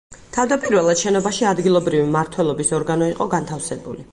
[0.35, 4.05] თავდაპირველად შენობაში ადგილობირივი მმართველობის ორგანო იყო განთავსებული.